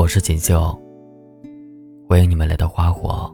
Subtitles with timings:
[0.00, 0.74] 我是锦绣，
[2.08, 3.30] 欢迎你们来到花火。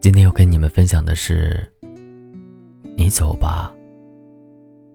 [0.00, 1.70] 今天要跟你们分享的是：
[2.96, 3.70] 你走吧，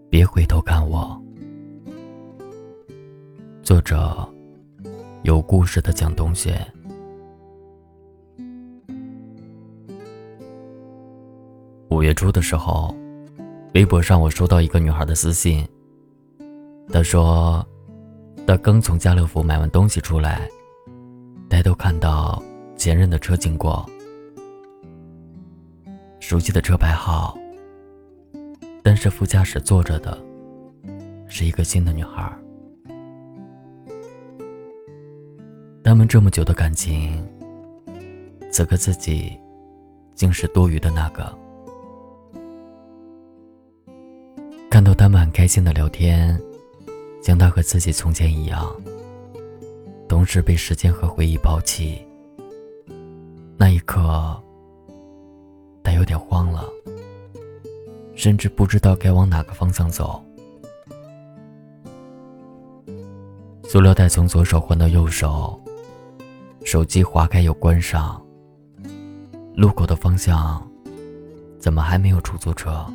[0.10, 1.16] 别回头看我。
[3.62, 4.28] 作者
[5.22, 6.60] 有故事的蒋同学。
[11.92, 12.96] 五月初的时候，
[13.76, 15.64] 微博上我收到一个女孩的私信，
[16.92, 17.64] 她说。
[18.46, 20.48] 他刚从家乐福买完东西出来，
[21.50, 22.44] 抬头看到
[22.76, 23.90] 前任的车经过，
[26.20, 27.36] 熟悉的车牌号，
[28.84, 30.22] 但是副驾驶坐着的
[31.28, 32.32] 是一个新的女孩。
[35.84, 37.26] 他们这么久的感情，
[38.52, 39.36] 此刻自己
[40.14, 41.34] 竟是多余的那个。
[44.70, 46.40] 看到他们很开心的聊天。
[47.24, 48.70] 将他和自己从前一样，
[50.10, 52.06] 同时被时间和回忆抛弃。
[53.56, 54.38] 那一刻，
[55.82, 56.68] 他有点慌了，
[58.14, 60.22] 甚至不知道该往哪个方向走。
[63.64, 65.58] 塑料袋从左手换到右手，
[66.66, 68.22] 手机划开又关上。
[69.56, 70.62] 路口的方向，
[71.58, 72.86] 怎么还没有出租车？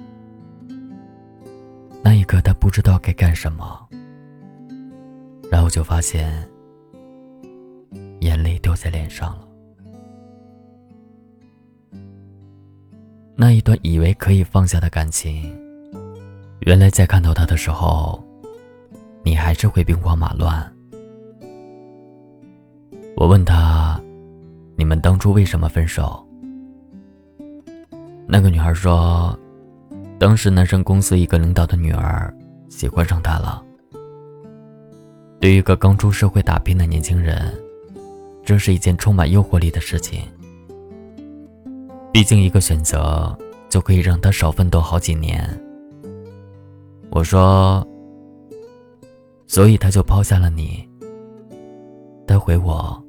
[2.02, 3.88] 那一刻，他不知道该干什么。
[5.50, 6.48] 然后就发现，
[8.20, 9.48] 眼泪掉在脸上了。
[13.34, 15.56] 那一段以为可以放下的感情，
[16.60, 18.22] 原来在看到他的时候，
[19.22, 20.70] 你还是会兵荒马乱。
[23.16, 24.00] 我问他
[24.76, 26.24] ：“你们当初为什么分手？”
[28.26, 29.36] 那个女孩说
[30.18, 32.32] ：“当时男生公司一个领导的女儿
[32.68, 33.64] 喜欢上他了。”
[35.40, 37.54] 对于一个刚出社会打拼的年轻人，
[38.44, 40.22] 这是一件充满诱惑力的事情。
[42.12, 43.36] 毕竟一个选择
[43.68, 45.48] 就可以让他少奋斗好几年。
[47.10, 47.86] 我说，
[49.46, 50.86] 所以他就抛下了你。
[52.26, 53.00] 他回我，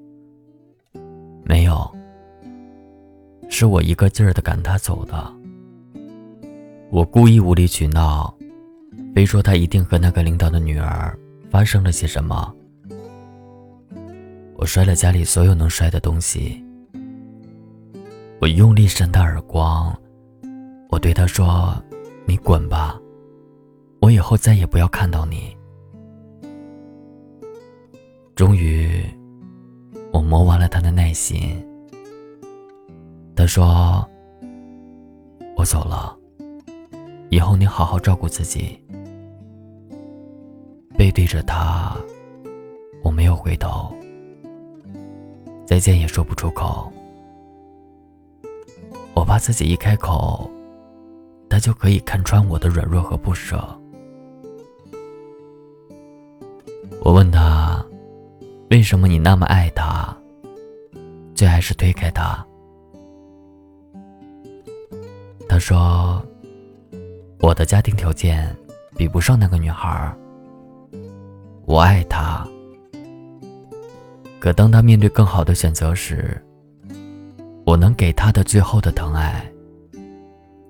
[1.44, 1.90] 没有，
[3.50, 5.34] 是我一个劲儿的赶他走的。
[6.92, 8.34] 我故意无理取闹，
[9.16, 11.18] 非说他一定和那个领导的女儿。
[11.50, 12.56] 发生了些什么？
[14.56, 16.64] 我摔了家里所有能摔的东西。
[18.42, 19.98] 我用力扇他耳光。
[20.90, 21.76] 我对他说
[22.26, 23.00] ：“你滚吧，
[24.02, 25.56] 我以后再也不要看到你。”
[28.36, 29.04] 终于，
[30.12, 31.64] 我磨完了他的耐心。
[33.36, 34.08] 他说
[35.56, 36.18] ：“我走了，
[37.30, 38.80] 以后你好好照顾自己。”
[41.00, 41.96] 背对着他，
[43.02, 43.96] 我没有回头，
[45.66, 46.92] 再见也说不出口。
[49.14, 50.52] 我怕自己一开口，
[51.50, 53.66] 他就可以看穿我的软弱和不舍。
[57.02, 57.82] 我问他，
[58.70, 60.14] 为什么你那么爱他，
[61.34, 62.46] 却还是推开他？
[65.48, 66.22] 他说，
[67.40, 68.54] 我的家庭条件
[68.98, 70.14] 比不上那个女孩。
[71.70, 72.48] 我爱他，
[74.40, 76.44] 可当他面对更好的选择时，
[77.64, 79.48] 我能给他的最后的疼爱，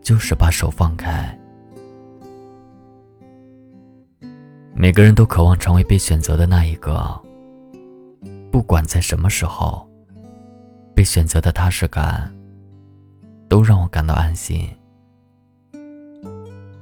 [0.02, 1.40] 就是把手放开。
[4.74, 7.18] 每个人都渴望成为被选择的那一个，
[8.52, 9.90] 不管在什么时候，
[10.94, 12.30] 被选择的踏实感，
[13.48, 14.70] 都让我感到安心。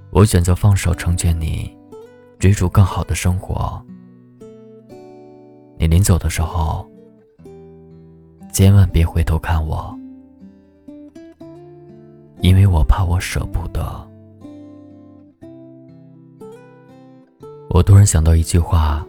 [0.10, 1.72] 我选择放手成全你，
[2.40, 3.80] 追逐更好的生活。
[5.80, 6.86] 你临走的时候，
[8.52, 9.96] 千万别回头看我，
[12.42, 13.86] 因为我怕我舍不得。
[17.70, 19.06] 我突然想到一句话：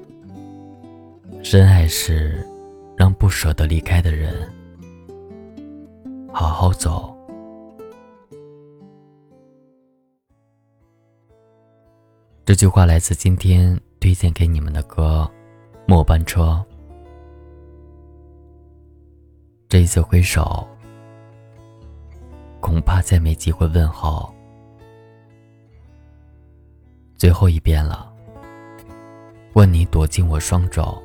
[1.43, 2.47] 深爱是
[2.97, 4.47] 让不舍得离开的人
[6.31, 7.17] 好好走。
[12.45, 15.29] 这句话来自今天推荐给你们的歌。
[15.87, 16.63] 末班车，
[19.69, 20.67] 这一次挥手，
[22.59, 24.35] 恐怕再没机会问候。
[27.17, 28.11] 最后一遍了，
[29.53, 31.03] 问你躲进我双肘，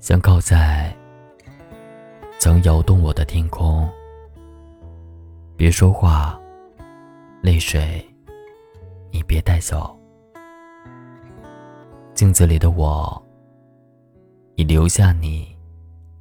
[0.00, 0.92] 想靠在
[2.40, 3.88] 曾摇动我的天空。
[5.56, 6.40] 别说话，
[7.40, 8.04] 泪水，
[9.12, 9.96] 你别带走。
[12.14, 13.22] 镜子里的我，
[14.56, 15.56] 已留下你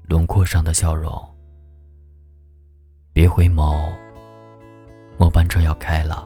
[0.07, 1.13] 轮廓上的笑容。
[3.11, 3.91] 别回眸，
[5.17, 6.25] 末班车要开了，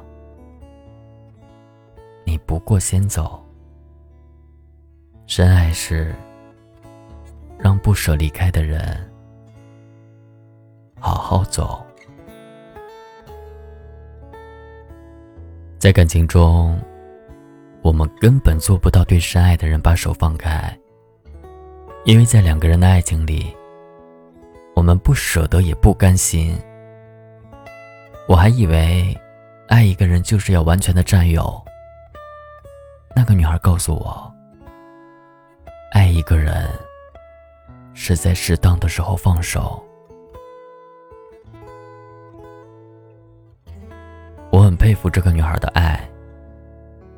[2.24, 3.44] 你不过先走。
[5.26, 6.14] 深爱时，
[7.58, 9.10] 让不舍离开的人
[11.00, 11.84] 好好走。
[15.80, 16.80] 在感情中，
[17.82, 20.78] 我们根本做不到对深爱的人把手放开，
[22.06, 23.56] 因为在两个人的爱情里，
[24.82, 26.60] 我们不舍得也不甘心。
[28.28, 29.16] 我还以为，
[29.68, 31.64] 爱一个人就是要完全的占有。
[33.16, 34.34] 那个女孩告诉我，
[35.92, 36.68] 爱一个人
[37.94, 39.80] 是在适当的时候放手。
[44.52, 46.10] 我很佩服这个女孩的爱。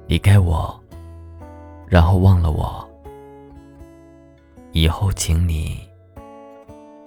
[0.08, 0.78] 离开我，
[1.88, 2.86] 然后忘了我。
[4.74, 5.80] 以后，请你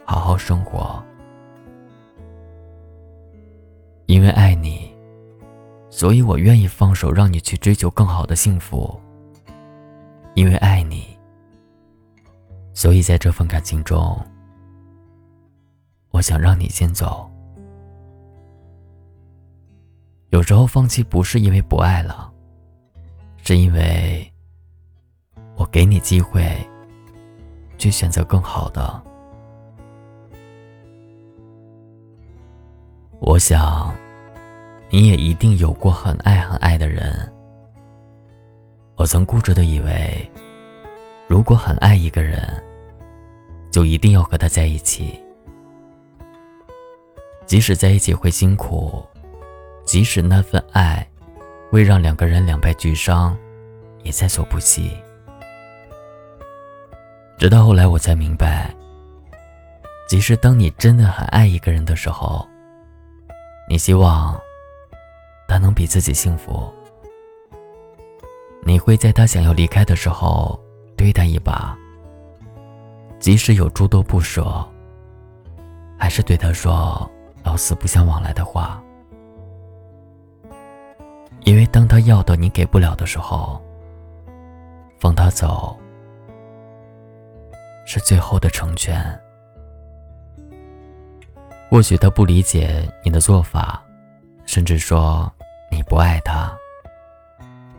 [0.06, 1.02] 好好生活。
[4.06, 4.94] 因为爱你，
[5.90, 8.98] 所以我愿意放手，让你去追求更好的幸福。
[10.34, 11.18] 因为爱你，
[12.72, 14.16] 所以在这份感情中，
[16.10, 17.28] 我想让你先走。
[20.28, 22.32] 有时候放弃不是因为不爱了，
[23.42, 24.30] 是因为
[25.56, 26.54] 我给你机会
[27.76, 29.02] 去选择更好的。
[33.18, 33.96] 我想，
[34.90, 37.32] 你也一定有过很爱很爱的人。
[38.94, 40.30] 我曾固执的以为，
[41.26, 42.62] 如果很爱一个人，
[43.72, 45.18] 就一定要和他在一起，
[47.46, 49.02] 即使在一起会辛苦。
[49.84, 51.06] 即使那份爱
[51.70, 53.36] 会让两个人两败俱伤，
[54.02, 54.90] 也在所不惜。
[57.38, 58.74] 直到后来，我才明白，
[60.08, 62.46] 即使当你真的很爱一个人的时候，
[63.68, 64.40] 你希望
[65.48, 66.72] 他能比自己幸福，
[68.62, 70.58] 你会在他想要离开的时候
[70.96, 71.76] 推他一把，
[73.18, 74.64] 即使有诸多不舍，
[75.98, 77.10] 还是对他说
[77.42, 78.80] 老死不相往来的话。
[81.44, 83.60] 因为当他要的你给不了的时候，
[84.98, 85.76] 放他走
[87.84, 89.20] 是最后的成全。
[91.70, 93.82] 或许他不理解你的做法，
[94.46, 95.30] 甚至说
[95.70, 96.56] 你不爱他。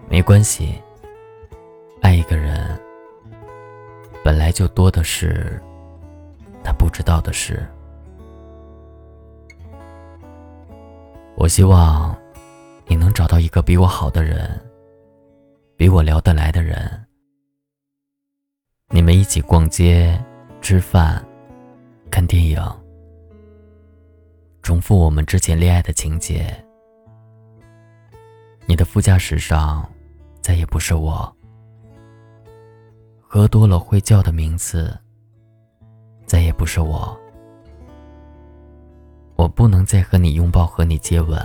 [0.09, 0.81] 没关系，
[2.01, 2.79] 爱一个人
[4.23, 5.61] 本来就多的是
[6.63, 7.67] 他不知道的事。
[11.35, 12.15] 我希望。
[12.89, 14.49] 你能找到一个比我好的人，
[15.75, 17.05] 比我聊得来的人，
[18.91, 20.17] 你们一起逛街、
[20.61, 21.21] 吃饭、
[22.09, 22.57] 看电影，
[24.67, 26.53] 重复我们之前恋爱的情节。
[28.65, 29.89] 你的副驾驶上
[30.41, 31.33] 再也不是我，
[33.21, 34.93] 喝多了会叫的名字
[36.25, 37.17] 再也不是我，
[39.37, 41.41] 我不能再和你拥抱、和你接吻。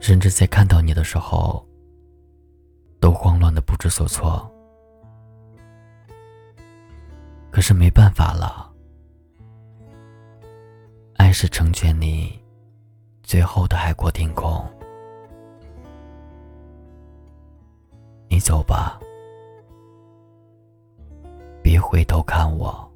[0.00, 1.66] 甚至在看到你的时候，
[3.00, 4.46] 都慌乱的不知所措。
[7.50, 8.70] 可是没办法了，
[11.24, 12.38] 爱是成全你
[13.22, 14.62] 最后的海阔天空。
[18.28, 19.00] 你走吧，
[21.62, 22.86] 别回头看我。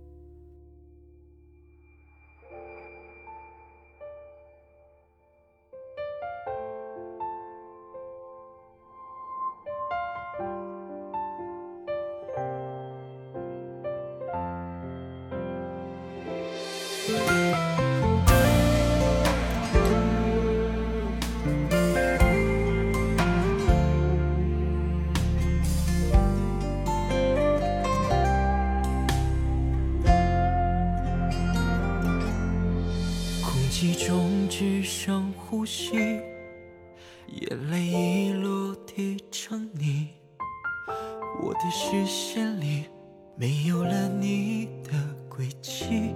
[41.68, 42.86] 的视线里
[43.36, 44.92] 没有了你的
[45.28, 46.14] 轨迹。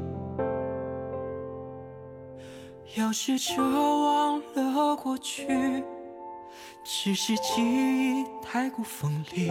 [2.96, 5.46] 要试着忘了过去，
[6.82, 9.50] 只是记忆太过锋利，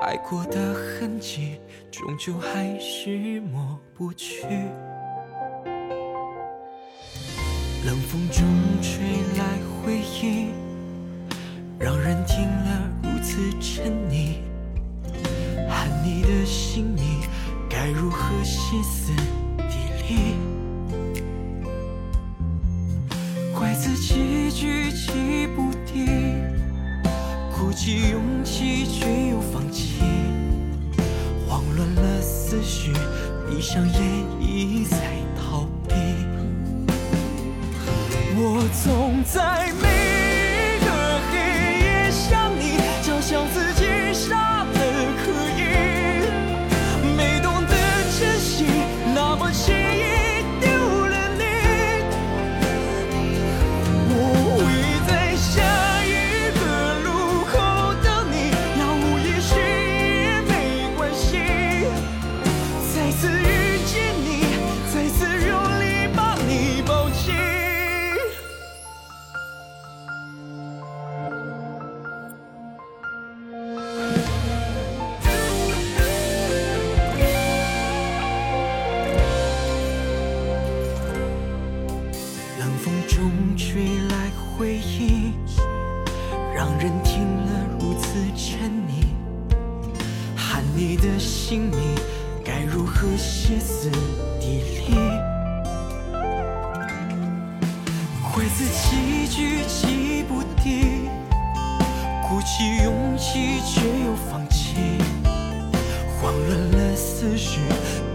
[0.00, 1.60] 爱过的痕迹
[1.90, 4.46] 终究还是抹不去。
[7.84, 8.42] 冷风中
[8.80, 9.04] 吹
[9.36, 10.48] 来回忆，
[11.78, 14.38] 让人听了如此沉溺，
[16.06, 17.02] 你的姓名。
[17.68, 19.12] 该如何歇斯
[19.58, 19.74] 底
[20.08, 20.36] 里？
[23.52, 26.06] 怪自己举棋不定，
[27.52, 29.98] 鼓起勇气却又放弃，
[31.48, 32.92] 慌乱了思绪，
[33.50, 34.15] 闭上眼
[93.16, 93.90] 歇斯
[94.38, 94.94] 底里？
[98.34, 101.08] 怪自己举棋不定，
[102.28, 104.76] 鼓起勇气却又放弃，
[106.20, 107.60] 慌乱了思绪，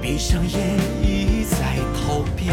[0.02, 0.60] 闭上眼
[1.02, 2.52] 一再逃避。